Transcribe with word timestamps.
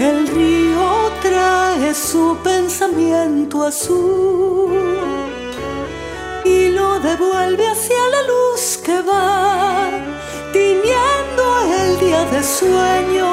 El 0.00 0.28
río 0.28 1.10
trae 1.20 1.92
su 1.92 2.36
pensamiento 2.44 3.64
azul 3.64 4.96
y 6.44 6.68
lo 6.68 7.00
devuelve 7.00 7.66
hacia 7.66 7.96
la 8.12 8.22
luz 8.22 8.78
que 8.84 9.02
va 9.02 9.90
tiñendo 10.52 11.44
el 11.80 11.98
día 11.98 12.24
de 12.26 12.44
sueños. 12.44 13.26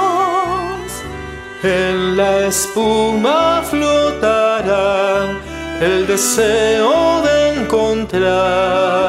En 1.62 2.18
la 2.18 2.48
espuma 2.48 3.62
flotará 3.70 5.40
el 5.80 6.08
deseo 6.08 7.22
de 7.22 7.62
encontrar 7.62 9.06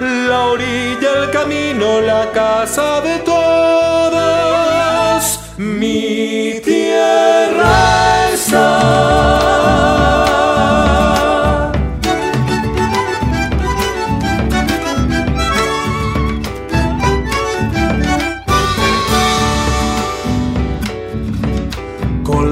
la 0.00 0.46
orilla, 0.46 1.24
el 1.24 1.30
camino, 1.32 2.00
la 2.02 2.30
casa 2.30 3.00
de 3.00 3.18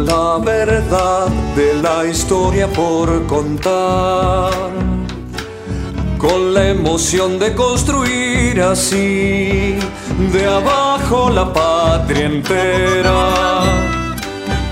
La 0.06 0.38
verdad 0.38 1.28
de 1.56 1.74
la 1.82 2.04
historia 2.04 2.66
por 2.68 3.26
contar. 3.26 4.52
Con 6.18 6.54
la 6.54 6.68
emoción 6.68 7.38
de 7.38 7.54
construir 7.54 8.60
así 8.62 9.78
de 10.32 10.46
abajo 10.46 11.30
la 11.30 11.52
patria 11.52 12.26
entera. 12.26 13.30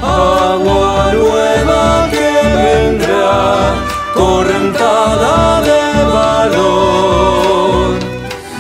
Agua 0.03 1.13
nueva 1.15 2.09
que 2.11 2.31
vendrá, 2.67 3.75
correntada 4.15 5.61
de 5.63 5.83
valor, 6.19 7.99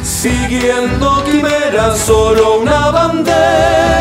siguiendo 0.03 1.25
quimeras, 1.25 1.99
solo 1.99 2.61
una 2.61 2.91
bandera, 2.91 3.92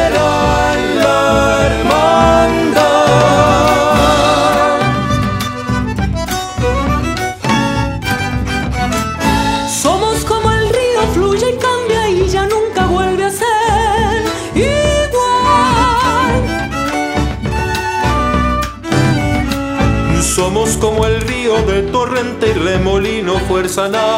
Somos 20.41 20.75
como 20.77 21.05
el 21.05 21.21
río 21.21 21.61
de 21.67 21.83
torrente 21.83 22.49
y 22.49 22.53
remolino, 22.53 23.37
fuerza 23.47 23.87
natural. 23.87 24.17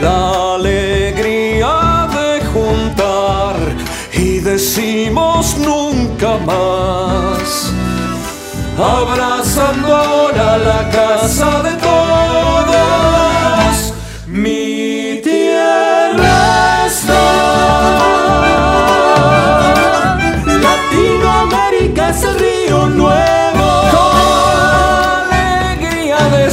La 0.00 0.54
alegría 0.54 2.06
de 2.16 2.44
juntar 2.52 3.56
y 4.12 4.38
decimos 4.38 5.58
nunca 5.58 6.38
más. 6.46 7.72
Abrazando 8.78 9.96
ahora 9.96 10.58
la 10.58 10.88
casa 10.90 11.60
de 11.64 11.81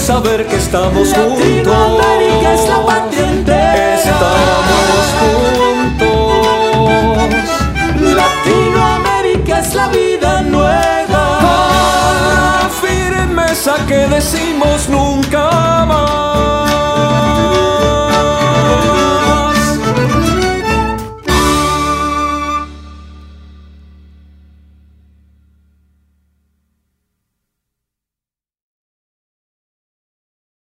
saber 0.09 0.42
que 0.47 0.56
estamos 0.56 1.14
juntos. 1.14 1.68
Latinoamérica 1.68 2.53
es 2.56 2.68
la 2.68 2.84
patria 2.84 3.30
entera. 3.30 3.94
Estamos 3.94 5.06
juntos. 5.20 6.09
Latinoamérica 8.22 9.59
es 9.59 9.75
la 9.75 9.88
vida 9.90 10.42
nueva. 10.42 11.24
La 12.64 12.70
firmeza 12.81 13.74
que 13.88 14.08
decimos 14.08 14.90
nunca 14.90 15.69